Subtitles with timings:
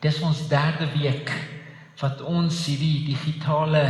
[0.00, 1.28] Dis ons derde week
[2.00, 3.82] wat ons hierdie digitale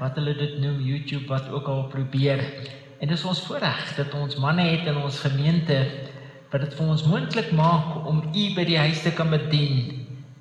[0.00, 2.40] wat hulle dit noem YouTube wat ook al probeer.
[3.00, 5.76] En dis ons voorreg dat ons manne het in ons gemeente
[6.50, 10.00] wat dit vir ons moontlik maak om u by die huis te kan bedien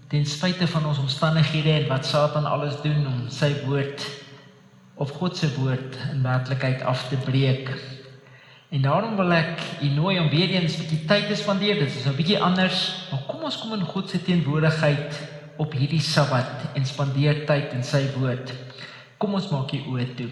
[0.10, 4.08] ten spyte van ons omstandighede en wat Satan alles doen om sy woord
[5.00, 7.70] of God se woord in werklikheid af te breek.
[8.70, 11.80] En daarom wil ek u nooi om weer eens 'n bietjie tyd te spandeer.
[11.80, 16.02] Dit is 'n bietjie anders, maar kom ons kom in God se teenwoordigheid op hierdie
[16.02, 18.54] Sabbat en spandeer tyd in sy woord.
[19.18, 20.30] Kom ons maak die oë toe.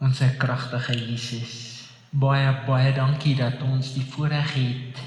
[0.00, 1.86] Ons kragtige Jesus.
[2.10, 4.98] Baie baie dankie dat ons die voorreg het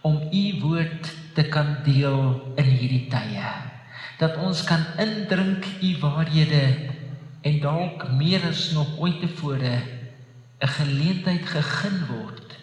[0.00, 3.48] om u woord te kan deel in hierdie tye.
[4.18, 6.90] Dat ons kan indrink u waarhede
[7.42, 10.01] en dalk meer as nog ooit tevore
[10.62, 12.54] 'n geleentheid gegee word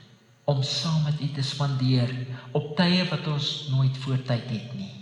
[0.47, 2.09] om saam met u te spandeer
[2.51, 4.95] op tye wat ons nooit voortyd het nie.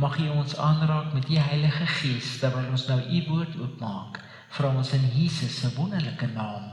[0.00, 4.22] Mag u ons aanraak met u Heilige Gees terwyl ons nou u woord oopmaak.
[4.56, 6.72] Vra ons in Jesus se wonderlike naam.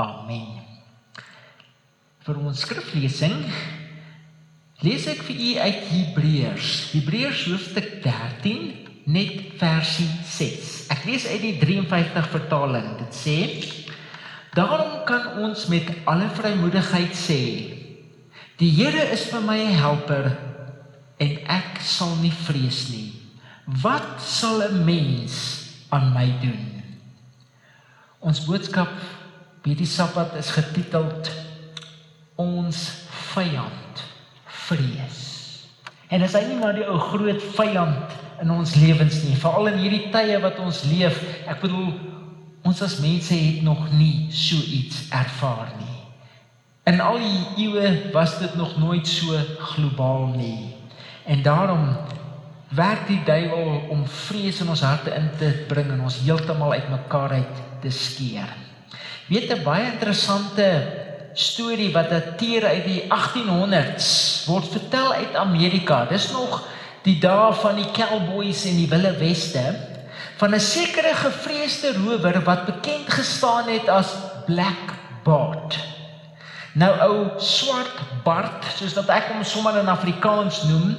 [0.00, 0.64] Amen.
[2.24, 3.44] Vir ons skriflesing
[4.80, 8.64] lees ek vir u uit Hebreërs, Hebreërs hoofstuk 13
[9.04, 10.74] net versie 6.
[10.96, 12.88] Ek lees uit die 53 vertaling.
[13.04, 13.38] Dit sê:
[14.54, 17.40] Daarom kan ons met alle vrymoedigheid sê:
[18.58, 20.36] Die Here is vir my 'n helper
[21.18, 23.12] en ek sal nie vrees nie.
[23.66, 25.34] Wat sal 'n mens
[25.90, 26.82] aan my doen?
[28.20, 28.92] Ons boodskap
[29.64, 31.30] hierdie Sabbat is getiteld
[32.34, 34.02] Ons vyand
[34.66, 35.20] vrees.
[36.10, 39.78] En dit is nie maar die ou groot vyand in ons lewens nie, veral in
[39.78, 41.20] hierdie tye wat ons leef.
[41.46, 41.92] Ek bedoel
[42.64, 46.00] Ons as mense het nog nie so iets ervaar nie.
[46.88, 49.36] In al die eeue was dit nog nooit so
[49.72, 50.72] globaal nie.
[51.28, 51.92] En daarom
[52.72, 57.36] werk die duiwel om vrees in ons harte in te bring en ons heeltemal uitmekaar
[57.36, 58.48] uit te skeer.
[59.28, 60.68] Weet 'n baie interessante
[61.34, 66.04] storie wat dateer uit die 1800s word vertel uit Amerika.
[66.04, 66.62] Dis nog
[67.02, 69.92] die dae van die cowboys en die wilde weste
[70.44, 74.08] van 'n sekere gevreesde rower wat bekend gestaan het as
[74.46, 75.78] Black Bart.
[76.72, 80.96] Nou ou swart Bart, soos wat ek hom sommer in Afrikaans noem,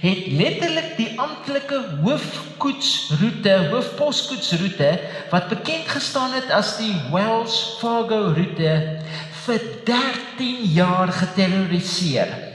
[0.00, 9.00] het letterlik die amptelike hoofkoetsroete, hoofposkoetsroete wat bekend gestaan het as die Wells Fargo roete
[9.46, 12.51] vir 13 jaar geterroriseer.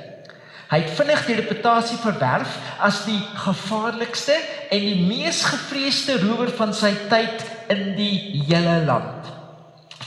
[0.68, 4.36] Hy het vinnig die reputasie verwerf as die gevaarlikste
[4.68, 9.32] en die mees gevreesde rower van sy tyd in die hele land.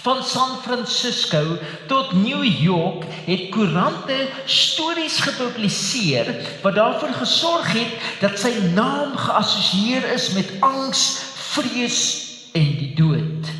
[0.00, 4.16] Van San Francisco tot New York het koerante
[4.49, 6.31] stories gepubliseer
[6.62, 11.04] wat daarvoor gesorg het dat sy naam geassosieer is met angs,
[11.53, 12.00] vrees
[12.56, 13.50] en die dood.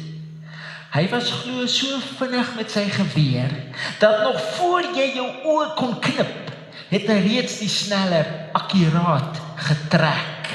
[0.91, 3.53] Hy was glo so vinnig met sy geweer
[4.01, 6.50] dat nog voor jy jou oë kon knip,
[6.91, 8.27] het hy reeds die sneller
[8.59, 10.51] akkuraat getrek.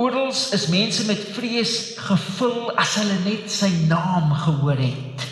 [0.00, 5.26] Oorals is mense met vrees gevul as hulle net sy naam gehoor het.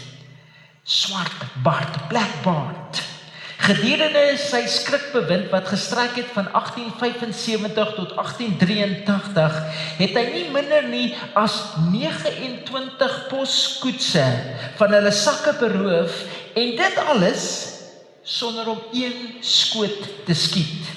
[0.85, 3.01] Swart Bart, Black Bart.
[3.65, 9.57] Gedurende sy skrikbewind wat gestrek het van 1875 tot 1883,
[9.99, 11.57] het hy nie minder nie as
[11.89, 14.29] 29 poskoetse
[14.79, 16.23] van hulle sakke beroof
[16.57, 17.49] en dit alles
[18.29, 20.89] sonder om een skoot te skiet.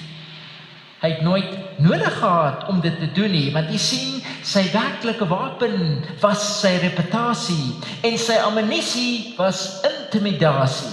[1.00, 5.24] Hy het nooit nodig gehad om dit te doen nie, want jy sien, sy werklike
[5.30, 10.92] wapen was sy reputasie en sy ammunisie was intimidasie.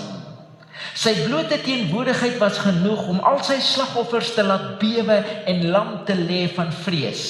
[0.95, 5.19] Sy blote teenwoordigheid was genoeg om al sy slagoffers te laat bewe
[5.51, 7.27] en lam te lê van vrees.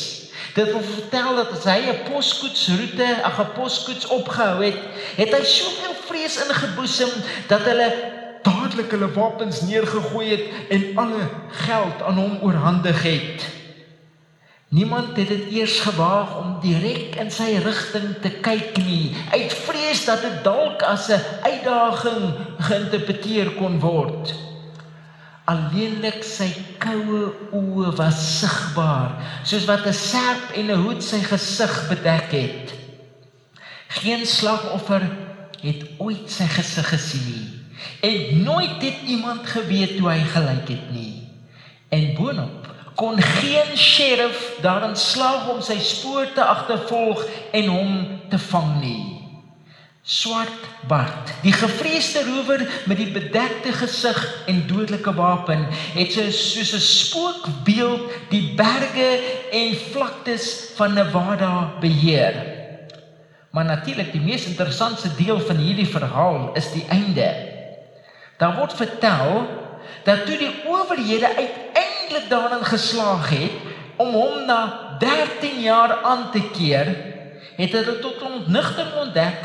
[0.53, 4.79] Dit wil vertel dat as hy 'n poskoetsroete, 'n poskoets opgehou het,
[5.17, 7.11] het hy soveel vrees ingeboesem
[7.47, 8.18] dat hulle
[8.49, 11.29] dadelik hulle wapens neergegooi het en alle
[11.65, 13.47] geld aan hom oorhandig het.
[14.69, 20.03] Niemand het dit eers gewaag om direk in sy rigting te kyk nie, uit vrees
[20.05, 24.33] dat dit dalk as 'n uitdaging geïnterpreteer kon word.
[25.49, 31.89] Alleenlik sy koue oë was sigbaar, soos wat 'n serp en 'n hoed sy gesig
[31.89, 32.73] bedek het.
[33.87, 35.01] Geen slagoffer
[35.61, 37.58] het ooit sy gesig gesien nie
[38.01, 41.29] en nooit het iemand geweet hoe hy gelyk het nie.
[41.89, 47.93] En boonop kon geen sheriff daarin slaag om sy spoor te agtervolg en hom
[48.29, 49.19] te vang nie.
[50.09, 51.29] swart bart.
[51.43, 54.17] Die gevreesde rower met die bedekte gesig
[54.49, 59.09] en dodelike wapen het so soos 'n spookbeeld die berge
[59.51, 62.33] en vlaktes van Nevada beheer.
[63.51, 67.58] Maar natuurlik die mees interessante deel van hierdie verhaal is die einde.
[68.39, 69.47] Daar word vertel
[70.07, 73.51] dat toe die owerhede uiteindelik daarin geslaag het
[73.99, 76.87] om hom na 13 jaar aan te keer,
[77.55, 79.41] het hulle tot ontnigting ontdek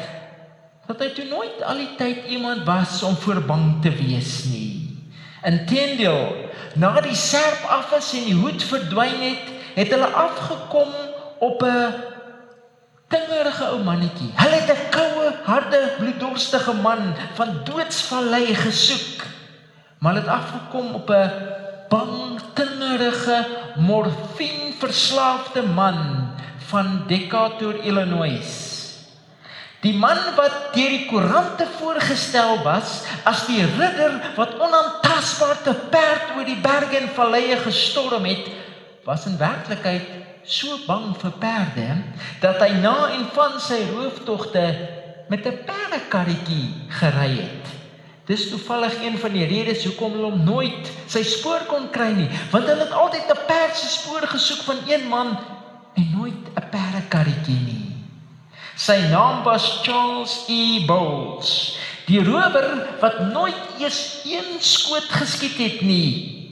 [0.87, 4.71] dat hy toe nooit al die tyd iemand was om voor bang te wees nie.
[5.43, 10.93] Inteendeel, nadat die serp af is en die hoed verdwyn het, het hulle afgekom
[11.43, 12.14] op 'n
[13.15, 14.33] tingerige ou mannetjie.
[14.35, 19.23] Hulle het 'n koue, harde, bloeddorstige man van doodsvallei gesoek.
[19.99, 21.31] Maar hulle het afgekom op 'n
[21.89, 23.47] bang, tingerige,
[23.77, 26.31] morfineverslaafde man
[26.67, 28.73] van Decatur, Illinois.
[29.81, 36.33] Die man wat deur die koerante voorgestel was as die ridder wat onaantastbaar te perd
[36.37, 38.49] oor die berge en valleie gestorm het,
[39.05, 40.03] was in werklikheid
[40.47, 41.89] so bang vir perde
[42.41, 44.65] dat hy na en van sy rooftogte
[45.29, 47.67] met 'n perdekarretjie gery het.
[48.25, 52.29] Dis toevallig een van die redes hoekom hulle hom nooit sy spoor kon kry nie,
[52.51, 55.39] want hulle het altyd 'n perd se spoor gesoek van een man
[55.95, 57.93] en nooit 'n perdekarretjie nie.
[58.77, 60.85] Sy naam was Charles E.
[60.87, 66.51] Bowles, die rower wat nooit eers een skoot geskiet het nie,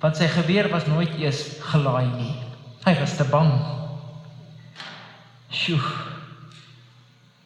[0.00, 2.41] want sy geweer was nooit eers gelaai nie.
[2.82, 3.52] Hy was te bang.
[5.50, 5.78] Sjoe.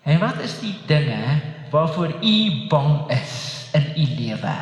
[0.02, 1.40] En wat is die dinge
[1.70, 4.54] waarvoor u bang is in u lewe?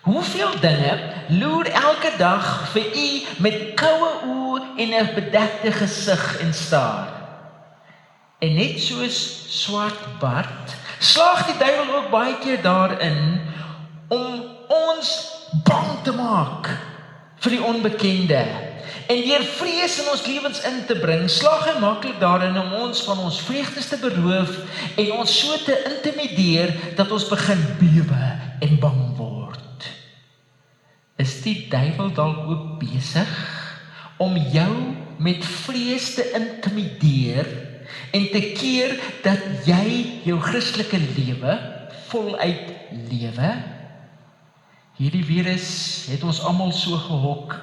[0.00, 0.98] Hoeveel dinge
[1.28, 3.08] loer elke dag vir u
[3.42, 7.08] met koue oë en 'n bedekte gesig en staar?
[8.38, 9.18] En net soos
[9.62, 13.40] swart Bart, slaag die duiwel ook baie keer daarin
[14.08, 15.26] om ons
[15.64, 16.70] bang te maak
[17.36, 18.69] vir die onbekende.
[19.10, 23.00] En deur vrees in ons lewens in te bring, slaag hy maklik daarin om ons
[23.08, 24.52] van ons vreugdes te beroof
[24.94, 28.28] en ons so te intimideer dat ons begin bewe
[28.62, 29.88] en bang word.
[31.18, 33.34] Is die duiwel dalk ook besig
[34.22, 34.70] om jou
[35.18, 37.50] met vrees te intimideer?
[38.10, 41.56] en te keer dat jy jou Christelike lewe
[42.10, 42.72] voluit
[43.10, 43.50] lewe.
[45.00, 45.68] Hierdie virus
[46.10, 47.54] het ons almal so gehok,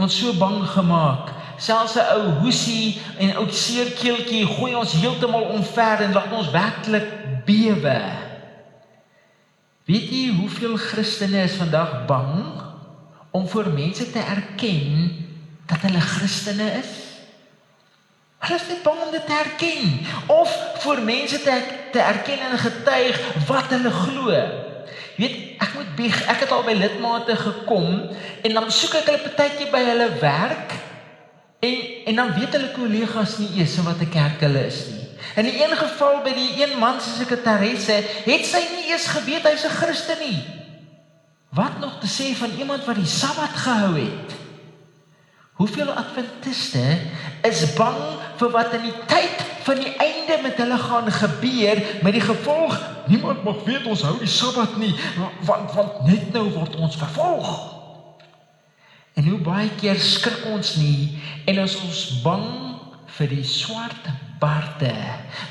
[0.00, 1.28] ons so bang gemaak.
[1.60, 6.50] Selfs 'n ou hoesie en 'n ou seerkeeltjie gooi ons heeltemal omver en laat ons
[6.50, 7.08] werklik
[7.44, 8.00] bewe.
[9.84, 12.62] Weet jy hoeveel Christene is vandag bang
[13.30, 15.12] om voor mense te erken
[15.66, 16.92] dat hulle Christene is?
[18.38, 20.48] Hulle is net bang om dit te erken of
[20.80, 21.62] vir mense te
[21.92, 24.64] te erken en getuig wat hulle glo.
[25.16, 27.88] Weet, ek moet bieg, ek het al by lidmate gekom
[28.44, 30.76] en dan soek ek hulle partytjie by hulle werk
[31.64, 31.76] en
[32.06, 35.06] en dan weet hulle kollegas nie eers wat 'n kerk hulle is nie.
[35.36, 39.48] In die een geval by die een man se sekretaresse het sy nie eers geweet
[39.48, 40.44] hy's 'n Christen nie.
[41.50, 44.36] Wat nog te sê van iemand wat die Sabbat gehou het?
[45.56, 46.98] Hoeveel adventiste
[47.42, 47.96] is bang
[48.36, 52.76] vir wat in die tyd van die einde met hulle gaan gebeur met die gevolg
[53.06, 54.92] niemand mag weet ons hou die Sabbat nie
[55.46, 57.50] want want net nou word ons vervolg.
[59.16, 61.16] En hoe baie keer skrik ons nie
[61.48, 62.46] en is ons bang
[63.16, 64.92] vir die swart baarde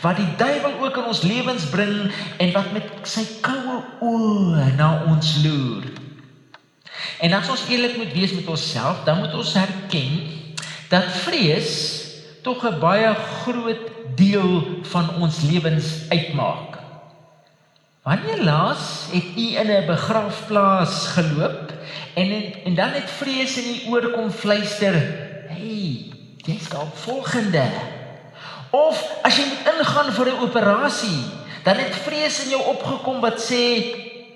[0.03, 1.95] wat die duiwel ook in ons lewens bring
[2.37, 5.87] en wat met sy koue oë na ons loer.
[7.25, 10.19] En as ons eerlik moet wees met onsself, dan moet ons erken
[10.91, 12.04] dat vrees
[12.45, 13.09] tog 'n baie
[13.41, 13.85] groot
[14.15, 16.77] deel van ons lewens uitmaak.
[18.05, 21.73] Wanneer laas het u in 'n begrafplaas geloop
[22.13, 24.93] en en, en dan het vrees in u oor kom fluister,
[25.47, 27.65] "Hey, jy's dalk volgende."
[28.69, 31.23] Of as jy moet ingaan vir 'n operasie,
[31.63, 33.65] dan het vrees in jou opgekom wat sê,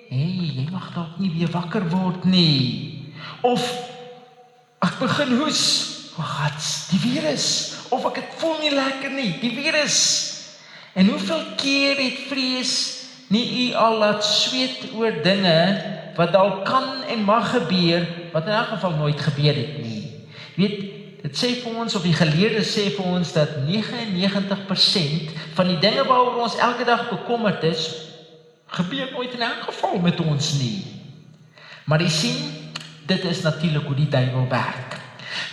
[0.09, 3.13] hey, jy mag dalk nie weer wakker word nie.
[3.41, 3.61] Of
[4.81, 5.89] ek begin hoes.
[6.17, 7.78] O God, die virus.
[7.89, 9.97] Of ek het voel nie lekker nie, die virus.
[10.93, 12.73] En hoeveel keer het vrees
[13.29, 15.57] nie u al laat sweet oor dinge
[16.17, 20.05] wat dalk kan en mag gebeur wat in elk geval nooit gebeur het nie.
[20.55, 25.79] Weet Dit sê vir ons of die geleerdes sê vir ons dat 99% van die
[25.81, 27.89] dinge waaroor ons elke dag bekommerd is,
[28.71, 30.85] gebeur nooit in 'n geval met ons nie.
[31.85, 32.39] Maar jy sien,
[33.05, 34.95] dit is natuurlik hoe die duiwel werk.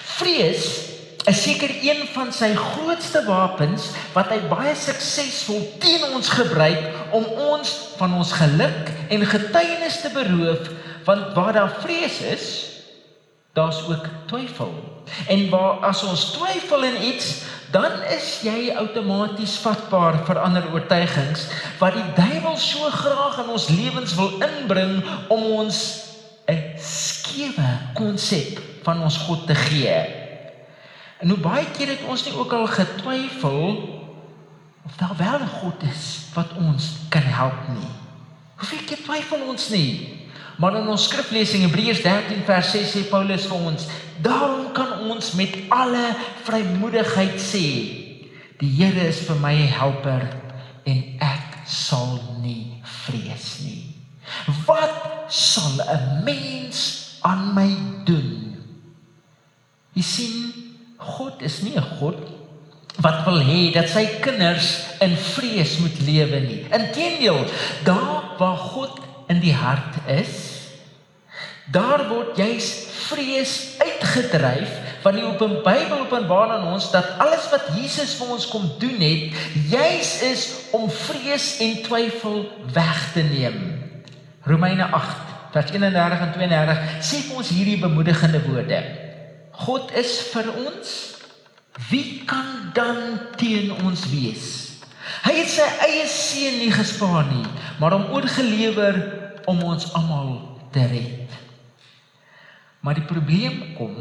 [0.02, 0.94] Vrees
[1.26, 7.26] is seker een van sy grootste wapens wat hy baie suksesvol teen ons gebruik om
[7.50, 10.70] ons van ons geluk en getuienis te beroof
[11.08, 12.46] want waar daar vrees is
[13.58, 14.74] daar's ook twyfel
[15.32, 17.32] en waar as ons twyfel in iets
[17.74, 21.48] dan is jy outomaties vatbaar vir ander oortuigings
[21.80, 25.80] wat die duiwel so graag in ons lewens wil inbring om ons
[26.46, 30.25] 'n skewe konsep van ons God te gee.
[31.18, 33.68] En hoe baie keer het ons nie ook al getwyfel
[34.86, 37.90] of daar wel 'n God is wat ons kan help nie.
[38.56, 40.16] Hoeveel keer twyfel ons nie?
[40.56, 43.86] Maar in ons skriflesing Hebreërs 13 vers 6 sê Paulus vir ons,
[44.22, 47.66] daarom kan ons met alle vrymoedigheid sê,
[48.56, 50.28] die Here is vir my 'n helper
[50.84, 53.94] en ek sal nie vrees nie.
[54.66, 58.56] Wat sal 'n mens aan my doen?
[59.92, 60.52] Jy sien
[60.96, 62.18] God is nie 'n God
[63.00, 66.60] wat wil hê dat sy kinders in vrees moet lewe nie.
[66.72, 67.44] Inteendeel,
[67.84, 70.32] daar waar God in die hart is,
[71.66, 74.70] daar word juis vrees uitgedryf
[75.02, 78.98] want die open Bybel openbaar aan ons dat alles wat Jesus vir ons kom doen
[78.98, 79.36] het,
[79.70, 82.40] juis is om vrees en twyfel
[82.74, 83.60] weg te neem.
[84.42, 89.05] Romeine 8 vers 31 en 32 sê vir ons hierdie bemoedigende woorde.
[89.64, 90.94] God is vir ons.
[91.90, 93.00] Wie kan dan
[93.40, 94.46] teen ons wees?
[95.26, 97.44] Hy het sy eie seun nie gespaar nie,
[97.80, 98.98] maar hom oorgelewer
[99.50, 100.38] om ons almal
[100.74, 101.36] te red.
[102.82, 103.96] Maar die probleem kom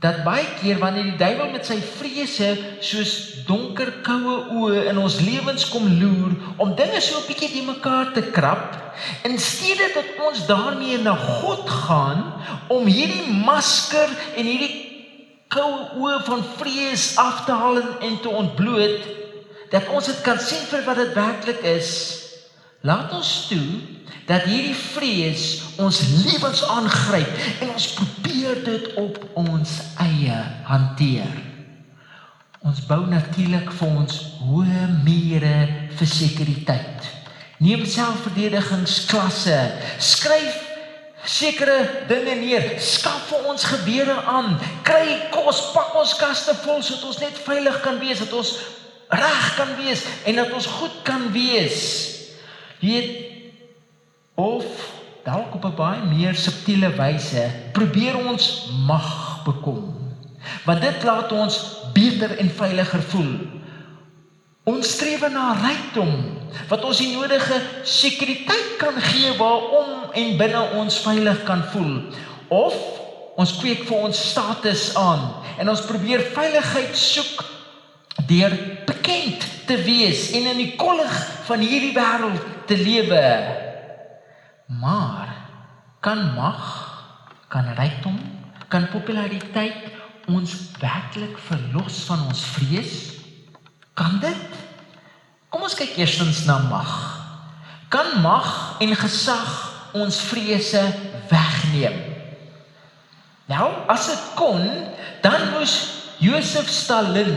[0.00, 2.50] dat baie keer wanneer die duiwel met sy vrese
[2.84, 3.12] soos
[3.48, 8.12] donker koue oë in ons lewens kom loer om dinge so 'n bietjie te mekaar
[8.12, 8.76] te krap
[9.24, 12.32] in steede dat ons daarmee na God gaan
[12.68, 14.74] om hierdie masker en hierdie
[15.48, 19.06] koue oë van vrees af te haal en te ontbloot
[19.70, 21.90] dat ons dit kan sien vir wat dit werklik is.
[22.86, 23.95] Laat ons toe
[24.26, 25.44] dat hierdie vrees
[25.82, 31.34] ons lewens aangryp en ons probeer dit op ons eie hanteer.
[32.66, 35.58] Ons bou natuurlik vir ons hoë mure
[35.98, 37.10] vir sekuriteit.
[37.62, 39.60] Neem selfverdedigingsklasse,
[40.02, 40.64] skryf
[41.26, 41.76] sekere
[42.10, 44.56] dinge neer, skaf vir ons gebeure aan,
[44.86, 48.52] kry kos, pak ons kaste vol sodat ons net veilig kan wees, dat ons
[49.14, 51.80] reg kan wees en dat ons goed kan wees.
[52.82, 53.25] Weet
[54.36, 54.64] of
[55.24, 59.94] dalk op 'n baie meer subtiele wyse probeer ons mag bekom.
[60.64, 63.32] Want dit laat ons beter en veiliger voel.
[64.64, 66.12] Ons streef na rykdom
[66.68, 72.00] wat ons die nodige sekuriteit kan gee waarom en binne ons veilig kan voel.
[72.48, 72.74] Of
[73.36, 75.22] ons kweek vir ons status aan
[75.58, 77.44] en ons probeer veiligheid soek
[78.26, 78.54] deur
[78.86, 81.14] bekend te wees en in die kollig
[81.46, 83.65] van hierdie wêreld te lewe.
[84.66, 85.30] Maar
[86.00, 86.62] kan mag,
[87.48, 88.18] kan rykdom,
[88.68, 89.94] kan populariteit
[90.26, 92.94] ons werklik verlos van ons vrees?
[93.94, 94.58] Kan dit?
[95.48, 96.90] Kom ons kyk eerstens na mag.
[97.88, 99.52] Kan mag en gesag
[99.94, 100.82] ons vrese
[101.30, 101.94] wegneem?
[103.46, 104.64] Nou, as dit kon,
[105.22, 105.76] dan moes
[106.18, 107.36] Josef Stalin,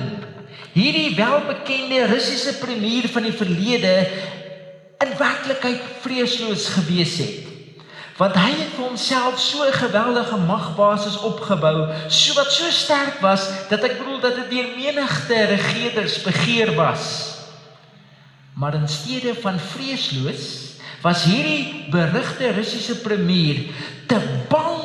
[0.73, 3.93] hierdie welbekende Russiese premier van die verlede,
[4.99, 7.47] in werklikheid vreesloos gewees het.
[8.19, 13.47] Want hy het vir homself so 'n geweldige magbasis opgebou, so wat so sterk was
[13.69, 17.35] dat ek bedoel dat dit deur menigte regerders begeer was.
[18.53, 23.71] Maar in steede van vreesloos was hierdie berugte Russiese premier
[24.07, 24.83] te bang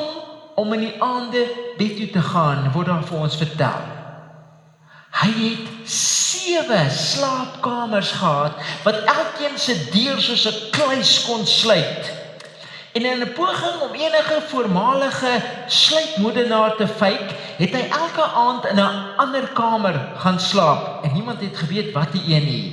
[0.55, 1.43] om in die aande
[1.77, 3.81] bed toe te gaan, word daar vir ons vertel.
[5.11, 5.91] Hy het
[6.45, 12.03] sewe slaapkamers gehad wat elkeen se deur soos 'n kluis kon sluit.
[12.93, 15.33] En in 'n poging om enige voormalige
[15.67, 21.41] sluipmoordenaar te vyk, het hy elke aand in 'n ander kamer gaan slaap en niemand
[21.41, 22.69] het geweet wat die een nie.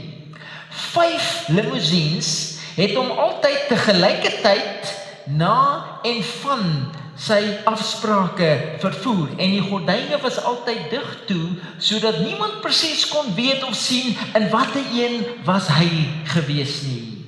[0.69, 4.81] Vyf limousines het hom altyd te gelyke tyd
[5.25, 7.39] na en van sy
[7.71, 13.77] afsprake vervoer en die gordyne was altyd dig toe sodat niemand presies kon weet of
[13.79, 15.89] sien in watter een was hy
[16.35, 17.23] gewees nie.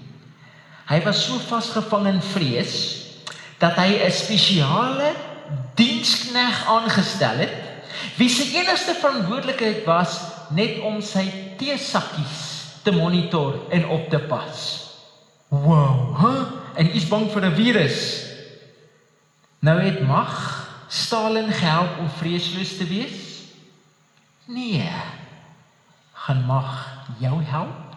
[0.90, 2.74] Hy was so vasgevang in vrees
[3.62, 5.14] dat hy 'n spesiale
[5.78, 7.56] dienskneg aangestel het
[8.18, 10.20] wie se enigste verantwoordelikheid was
[10.50, 11.24] net om sy
[11.58, 12.42] teesakkies
[12.82, 14.58] te monitor en op te pas.
[15.48, 16.28] Wow, hè?
[16.28, 16.44] Huh?
[16.74, 18.33] En is bang vir 'n virus.
[19.64, 20.32] Nou het mag
[20.88, 23.20] Stalin gehelp om vreesloos te wees?
[24.44, 24.90] Nee.
[26.12, 27.94] Gaan mag jou help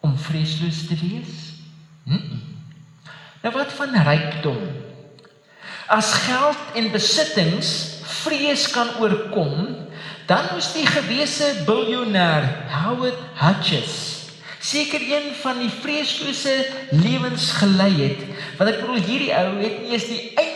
[0.00, 1.54] om vreesloos te wees?
[2.02, 2.42] Mm -mm.
[3.42, 4.58] Nou wat van rykdom?
[5.86, 9.76] As geld en besittings vrees kan oorkom,
[10.26, 14.16] dan moes die gewese biljoenêr Howard Hutchins
[14.58, 18.22] seker een van die vreeslose lewens gelei het.
[18.58, 20.55] Want ek bedoel hierdie ou het nie eens die einde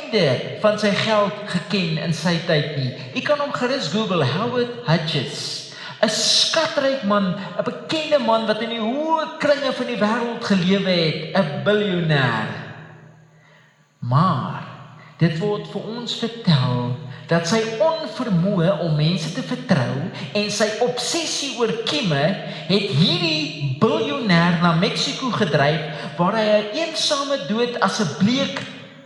[0.60, 2.92] van sy geld geken in sy tyd nie.
[3.14, 5.70] Jy kan hom gerus Google Howard Hutchins.
[6.00, 10.90] 'n skatryk man, 'n bekende man wat in die hoë kringe van die wêreld gelewe
[10.90, 12.48] het, 'n biljoenêr.
[14.00, 14.64] Maar
[15.18, 16.96] dit word vir ons vertel
[17.28, 22.24] dat sy onvermoë om mense te vertrou en sy obsessie oor kieme
[22.70, 25.80] het hierdie biljoenêr na Mexiko gedryf
[26.16, 28.56] waar hy 'n eensame dood as 'n bleek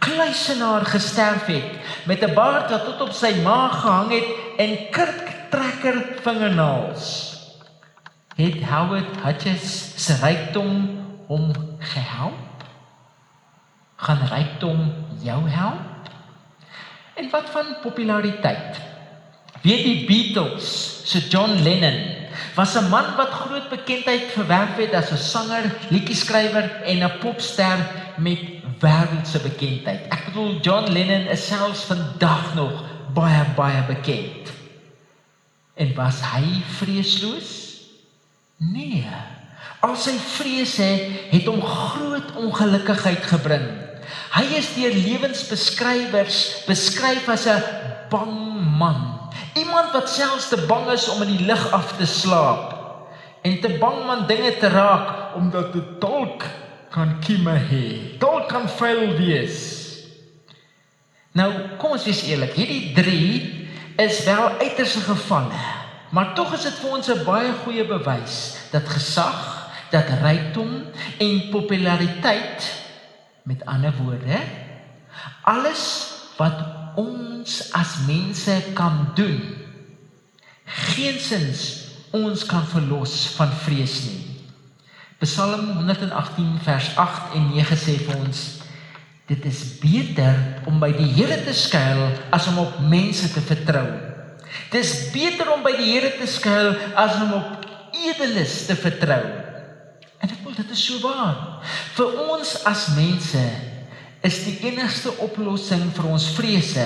[0.04, 1.70] kluisenaar gesterf het
[2.04, 7.32] met 'n baard wat tot op sy maag gehang het en kurktrekker vingernaels.
[8.36, 12.64] Het Howard Hutchins se rykdom hom gehelp?
[13.96, 14.92] Gaan rykdom
[15.22, 16.10] jou help?
[17.14, 18.80] En wat van populariteit?
[19.62, 25.10] Weet die Beatles, so John Lennon was 'n man wat groot bekendheid verwerf het as
[25.10, 27.78] 'n sanger, liedjie-skrywer en 'n popster
[28.16, 30.08] met wêreldse bekendheid.
[30.12, 32.82] Ek bedoel John Lennon is selfs vandag nog
[33.14, 34.52] baie baie bekend.
[35.74, 37.52] En was hy vreesloos?
[38.56, 39.06] Nee.
[39.84, 40.86] Al sy vrese
[41.32, 43.66] het hom groot ongelukkigheid gebring.
[44.34, 46.38] Hy is deur lewensbeskrywers
[46.68, 47.62] beskryf as 'n
[48.10, 48.36] bang
[48.78, 49.30] man.
[49.54, 52.74] Iemand wat selfs te bang is om in die lig af te slaap
[53.42, 56.44] en te bang om dinge te raak omdat dit dalk
[56.94, 57.86] kan kieme hê.
[58.22, 59.58] Dalk kan vuil wees.
[61.34, 61.50] Nou,
[61.82, 65.58] kom ons wees eerlik, hierdie 3 is wel uiterse gevalle,
[66.14, 69.40] maar tog is dit vir ons 'n baie goeie bewys dat gesag,
[69.90, 70.86] dat rykdom
[71.18, 72.84] en populariteit
[73.44, 74.40] Met ander woorde,
[75.42, 76.64] alles wat
[76.96, 79.42] ons as mense kan doen,
[80.64, 84.33] geensins ons kan verlos van vrees nie.
[85.24, 88.42] Psalm 118 vers 8 en 9 sê vir ons
[89.24, 90.36] dit is beter
[90.68, 92.02] om by die Here te skuil
[92.34, 93.86] as om op mense te vertrou.
[94.72, 97.64] Dis beter om by die Here te skuil as om op
[98.04, 99.22] edeles te vertrou.
[100.20, 101.64] En ek wil dit is so waar.
[101.96, 103.44] Vir ons as mense
[104.24, 106.84] is die enigste oplossing vir ons vrese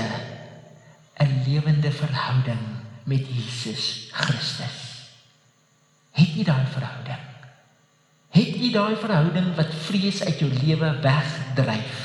[1.18, 2.64] 'n lewende verhouding
[3.04, 4.78] met Jesus Christus.
[6.14, 7.27] Het jy daai verhouding?
[8.34, 12.04] Het jy daai verhouding wat vrees uit jou lewe wegdryf?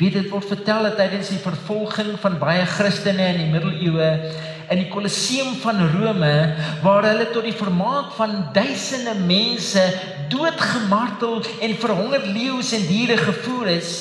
[0.00, 4.08] Weet dit word vertel dat tydens die vervolging van baie Christene in die middeleeue
[4.70, 6.32] in die Kolosseum van Rome
[6.84, 9.82] waar hulle tot die vermaak van duisende mense
[10.30, 13.92] doodgemartel en verhonger leeu's en diere gevoer is,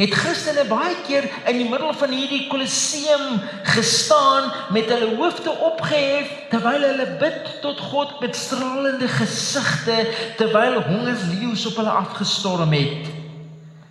[0.00, 6.30] het Christene baie keer in die middel van hierdie Kolosseum gestaan met hulle hoofde opgehef
[6.52, 9.98] terwyl hulle bid tot God met stralende gesigte
[10.40, 13.10] terwyl hongersleeu's op hulle afgestorm het.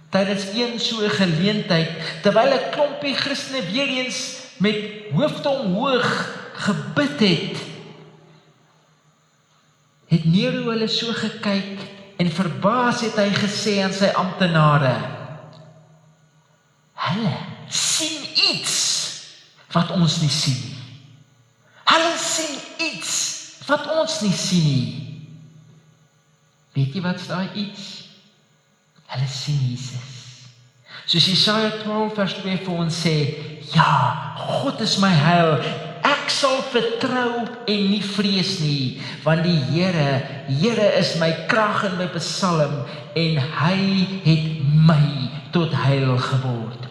[0.09, 1.89] Tydens een so 'n geleentheid
[2.23, 4.77] terwyl 'n klompie Christene weer eens met
[5.13, 6.09] hoofde omhoog
[6.53, 7.57] gebid het
[10.09, 11.77] het Nero hulle so gekyk
[12.17, 15.18] en verbaas het hy gesê aan sy amptenare
[17.07, 17.35] hulle
[17.69, 18.77] sien iets
[19.73, 20.77] wat ons nie sien nie.
[21.89, 22.57] Hulle sien
[22.89, 23.13] iets
[23.69, 24.88] wat ons nie sien nie.
[26.77, 27.85] Weet jy wat daai iets?
[29.09, 30.17] Hulle sien Jesus.
[31.09, 33.15] Soos Jesaja 12 vers 2 vir ons sê
[33.73, 35.59] Ja, God is my heil.
[36.05, 41.97] Ek sal vertrou en nie vrees nie, want die Here, Here is my krag en
[42.01, 42.79] my psalm
[43.17, 43.79] en hy
[44.25, 44.45] het
[44.89, 45.03] my
[45.53, 46.88] tot heil geword.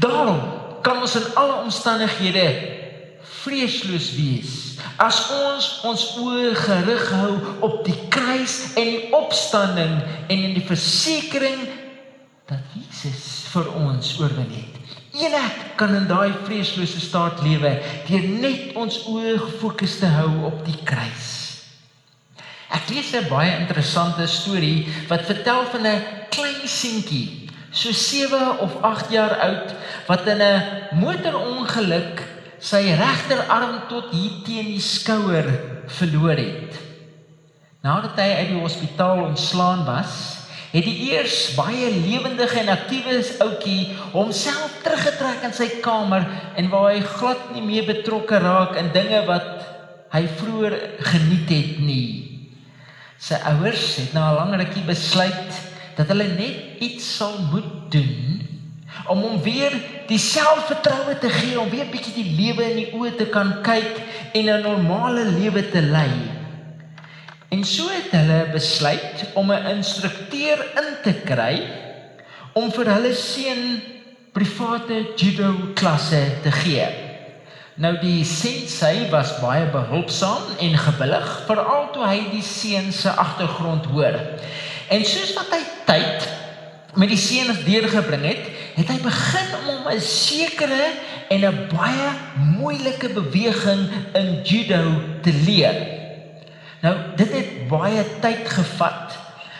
[0.00, 0.40] Daarom
[0.82, 2.46] kan ons in alle omstandighede
[3.42, 4.54] vreesloos wees
[5.02, 7.32] as ons ons oë gerig hou
[7.66, 11.66] op die kruis en die opstanding en in die versekering
[12.48, 14.72] dat Jesus vir ons oorwin het.
[15.16, 17.72] Enig kan in daai vreeslose staat lewe
[18.08, 21.32] deur net ons oë gefokus te hou op die kruis.
[22.76, 27.45] Ek lees 'n baie interessante storie wat vertel van 'n klein seentjie,
[27.76, 29.74] so 7 of 8 jaar oud,
[30.08, 30.62] wat in 'n
[30.96, 32.22] motorongeluk
[32.58, 35.44] sy regterarm tot hier teen die skouer
[35.86, 36.72] verloor het.
[37.84, 40.40] Nadat hy uit die hospitaal ontslaan was,
[40.72, 46.90] het die eers baie lewendige en aktiewe ouetjie homself teruggetrek in sy kamer en waar
[46.94, 49.52] hy glad nie meer betrokke raak in dinge wat
[50.16, 50.74] hy vroeër
[51.12, 52.08] geniet het nie.
[53.20, 58.44] Sy ouers het na 'n lang rukkie besluit dat hulle net iets sal moet doen
[59.06, 59.74] om hom weer
[60.08, 64.00] die selfvertroue te gee om weer bietjie die lewe in die oë te kan kyk
[64.32, 66.10] en 'n normale lewe te lei.
[67.48, 71.62] En so het hulle besluit om 'n instrukteur in te kry
[72.52, 73.80] om vir hulle seun
[74.32, 76.86] private judo klasse te gee.
[77.76, 83.84] Nou die sensei was baie behulpsaam en gewillig veral toe hy die seun se agtergrond
[83.92, 84.16] hoor.
[84.88, 86.28] En soos wat hy tyd
[86.96, 90.84] met die seun deurgebring het, het hy begin om hom 'n sekere
[91.28, 92.08] en 'n baie
[92.56, 94.82] moeilike beweging in judo
[95.22, 95.76] te leer.
[96.80, 99.18] Nou, dit het baie tyd gevat,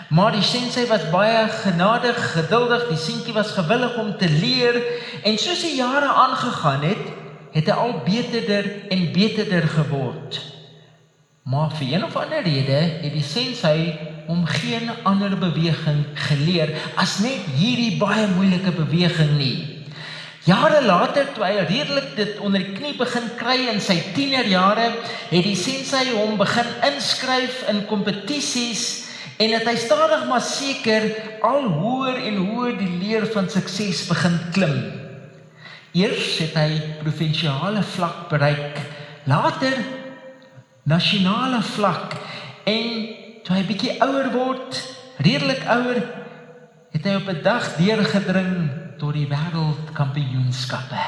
[0.08, 4.82] maar die sensei was baie genadig, geduldig, die seentjie was gewillig om te leer
[5.22, 7.04] en soos die jare aangegaan het,
[7.52, 10.40] het hy al beterder en beterder geword.
[11.42, 17.18] Maar vir een of ander rede het die sensei om geen ander beweging geleer as
[17.24, 19.56] net hierdie baie moeilike beweging nie.
[20.46, 24.92] Jare later toe hy redelik dit onder die knie begin kry in sy tienerjare,
[25.32, 28.84] het die sensei hom begin inskryf in kompetisies
[29.42, 31.08] en het hy stadig maar seker
[31.44, 34.78] al hoër en hoër die leer van sukses begin klim.
[35.96, 38.78] Eers het hy provinsiale vlak bereik,
[39.26, 39.74] later
[40.86, 42.14] nasionale vlak
[42.70, 44.78] en toe hy bietjie ouer word,
[45.22, 46.00] redelik ouer,
[46.90, 48.54] het hy op 'n dag deurgedring
[48.98, 51.04] tot die wêreldkampioenskappe.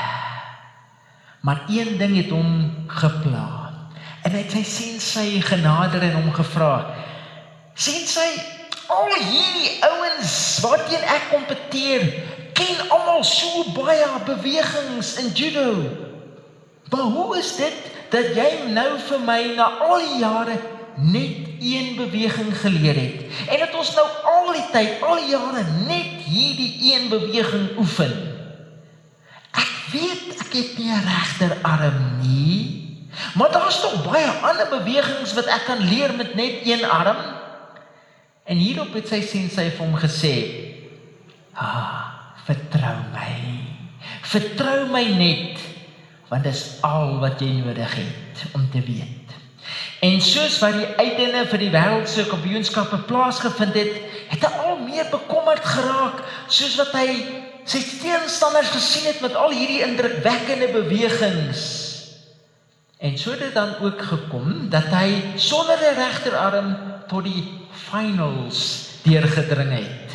[1.42, 3.72] Maar een ding het hom gepla.
[4.22, 6.94] En hy het sy sensei genader en hom gevra:
[7.74, 8.30] "Sensei,
[8.86, 12.02] al hierdie ouens waarteen ek kompeteer,
[12.54, 15.74] ken almal so baie bewegings in judo.
[16.90, 17.74] Maar hoe is dit
[18.10, 20.56] dat jy nou vir my na al die jare
[21.00, 25.64] net een beweging geleer het en dat ons nou al die tyd, al die jare
[25.86, 28.14] net hierdie een beweging oefen.
[29.54, 35.46] Ek weet ek het nie 'n regterarm nie, maar daar's tog baie ander bewegings wat
[35.46, 37.18] ek kan leer met net een arm.
[38.44, 40.34] En hierop het sy sensei vir hom gesê:
[41.52, 43.34] "Ah, vertrou my.
[44.22, 45.60] Vertrou my net,
[46.28, 49.37] want dit is al wat jy nodig het om te weet."
[49.98, 53.96] En soos wat die uiteinde vir die wêreldse kampioenskappe plaasgevind het,
[54.30, 57.08] het hy al meer bekommerd geraak, soos wat hy
[57.68, 61.64] sy teenstanders gesien het met al hierdie indrukwekkende bewegings.
[63.02, 66.70] En so het dit dan ook gekom dat hy sonder 'n regterarm
[67.08, 67.44] tot die
[67.90, 70.14] finals deurgedring het.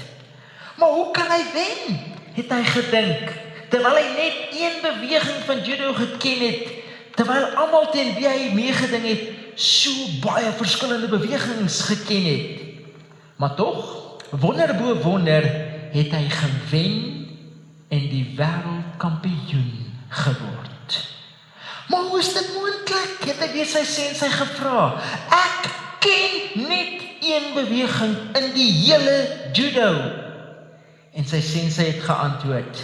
[0.79, 1.99] Maar hoe kan hy wen?
[2.33, 3.31] Het hy gedink
[3.69, 6.67] terwyl hy net een beweging van judo geken het,
[7.15, 12.61] terwyl almal teen wie hy meegeding het so baie verskillende bewegings geken het.
[13.35, 15.43] Maar tog, wonder bo wonder,
[15.93, 16.95] het hy gewen
[17.93, 20.97] en die wêreldkampioen geword.
[21.87, 23.27] Maar hoe is dit moontlik?
[23.27, 24.87] Het hy weer sy sê en sy gevra.
[25.29, 25.69] Ek
[26.03, 29.17] ken net een beweging in die hele
[29.53, 29.91] judo.
[31.13, 32.83] En sy sensei het geantwoord: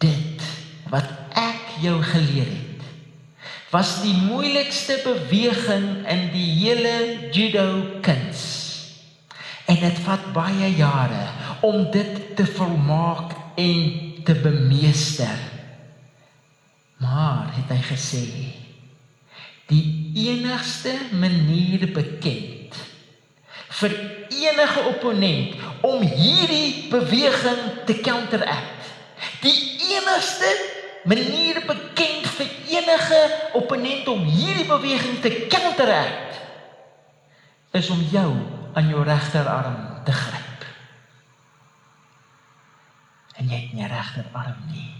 [0.00, 0.48] Dit
[0.92, 2.69] wat ek jou geleer het
[3.70, 6.94] was die moeilikste beweging in die hele
[7.30, 7.66] judo
[8.02, 8.42] kuns.
[9.70, 11.28] En dit vat baie jare
[11.66, 13.82] om dit te volmaak en
[14.26, 15.38] te bemeester.
[17.00, 18.24] Maar het hy gesê
[19.70, 22.74] die enigste manier bekend
[23.80, 23.92] vir
[24.34, 25.54] enige opponent
[25.86, 28.90] om hierdie beweging te counteract.
[29.44, 29.54] Die
[29.94, 30.50] enigste
[31.06, 32.09] manier bekend
[32.90, 36.40] enige opponent om hierdie beweging te counteract
[37.70, 38.30] is om jou
[38.74, 40.64] aan jou regterarm te gryp.
[43.38, 44.90] En jy het nie regterarm nie.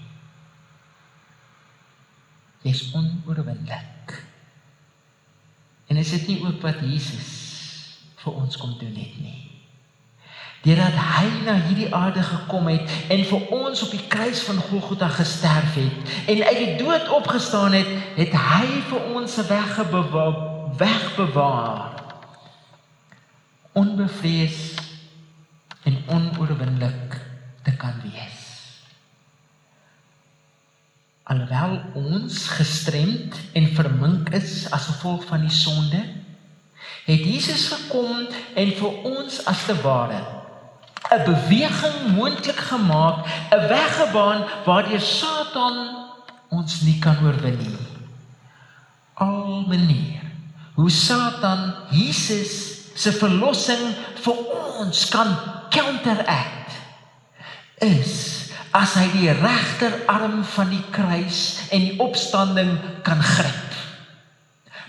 [2.62, 4.16] Jy is onoorwinnelik.
[5.90, 7.30] En is dit nie ook wat Jesus
[8.22, 9.49] vir ons kom doen het nie?
[10.60, 15.08] Deurdat hy na hierdie aarde gekom het en vir ons op die kruis van Golgotha
[15.08, 19.78] gesterf het en uit die dood opgestaan het, het hy vir ons 'n weg
[20.76, 21.96] wegbewaar.
[23.72, 24.74] Onbevrees
[25.82, 27.20] en onoorwinnelik
[27.62, 28.40] te kan wees.
[31.22, 36.02] Alhoewel ons gestremd en vermink is as gevolg van die sonde,
[37.04, 40.39] het Jesus gekom en vir ons as te ware
[41.10, 45.76] 'n beweging moontlik gemaak, 'n weg gebaan waardeur Satan
[46.48, 47.98] ons nie kan oorwin nie.
[49.20, 50.24] al manier
[50.74, 52.52] hoe Satan Jesus
[52.96, 53.82] se verlossing
[54.24, 54.38] vir
[54.80, 55.34] ons kan
[55.72, 56.72] counteract
[57.84, 58.14] is
[58.76, 62.70] as hy die regterarm van die kruis en die opstanding
[63.04, 63.76] kan gryp.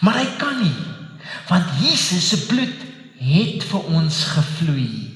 [0.06, 0.80] Maar hy kan nie
[1.50, 2.88] want Jesus se bloed
[3.20, 5.12] het vir ons gevloei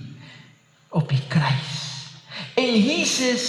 [0.96, 1.76] op die kruis.
[2.56, 3.46] En Jesus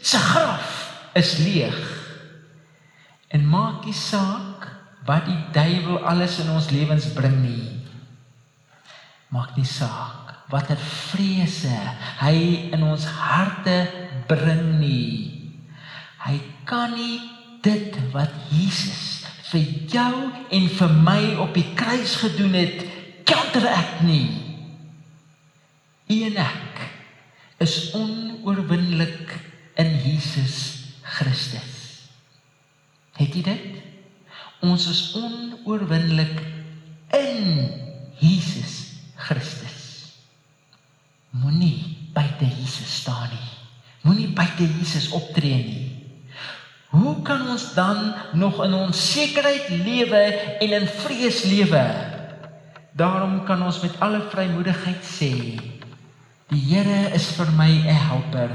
[0.00, 0.72] se graf
[1.12, 1.76] is leeg.
[3.28, 4.68] En maak nie saak
[5.06, 7.68] wat die duiwel alles in ons lewens bring nie.
[9.28, 11.74] Maak nie saak watter vrese
[12.20, 12.36] hy
[12.74, 13.80] in ons harte
[14.30, 15.42] bring nie.
[16.22, 17.18] Hy kan nie
[17.66, 20.12] dit wat Jesus vir jou
[20.54, 22.84] en vir my op die kruis gedoen het
[23.26, 24.45] counteract nie.
[26.06, 26.82] En ek
[27.64, 29.32] is onoorwinnelik
[29.74, 30.56] in Jesus
[31.02, 31.72] Christus.
[33.16, 33.80] Het jy dit?
[34.66, 36.38] Ons is onoorwinnelik
[37.16, 37.66] in
[38.20, 39.82] Jesus Christus.
[41.36, 43.52] Moenie buite Jesus staan nie.
[44.06, 45.86] Moenie buite Jesus optree nie.
[46.94, 50.22] Hoe kan ons dan nog in onsekerheid lewe
[50.62, 51.82] en in vrees lewe?
[52.96, 55.32] Daarom kan ons met alle vrymoedigheid sê:
[56.50, 58.50] Die Here is vir my 'n helper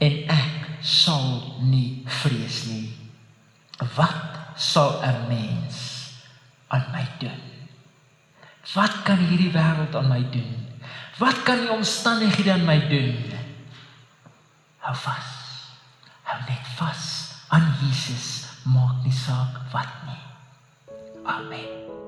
[0.00, 2.88] en ek sal nie vrees nie.
[3.96, 5.76] Wat sal 'n mens
[6.68, 7.42] aan my doen?
[8.74, 10.68] Wat kan hierdie wêreld aan my doen?
[11.18, 13.32] Wat kan die omstandighede aan my doen?
[14.78, 15.28] Hou vas.
[16.22, 17.04] Hou net vas
[17.48, 18.48] aan Jesus.
[18.64, 20.22] Maak nie saak wat nie.
[21.26, 22.01] Amen.